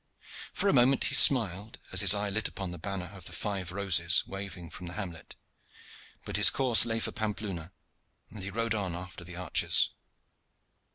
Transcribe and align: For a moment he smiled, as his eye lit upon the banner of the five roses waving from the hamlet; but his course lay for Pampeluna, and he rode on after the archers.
For 0.51 0.67
a 0.67 0.73
moment 0.73 1.03
he 1.03 1.13
smiled, 1.13 1.77
as 1.91 2.01
his 2.01 2.15
eye 2.15 2.31
lit 2.31 2.47
upon 2.47 2.71
the 2.71 2.79
banner 2.79 3.11
of 3.13 3.25
the 3.25 3.33
five 3.33 3.71
roses 3.71 4.23
waving 4.25 4.71
from 4.71 4.87
the 4.87 4.93
hamlet; 4.95 5.35
but 6.25 6.37
his 6.37 6.49
course 6.49 6.87
lay 6.87 6.99
for 6.99 7.11
Pampeluna, 7.11 7.71
and 8.31 8.41
he 8.41 8.49
rode 8.49 8.73
on 8.73 8.95
after 8.95 9.23
the 9.23 9.35
archers. 9.35 9.91